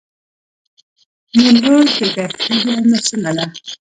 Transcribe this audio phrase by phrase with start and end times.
[1.35, 3.45] نیمروز د دښتې ګرمه سیمه ده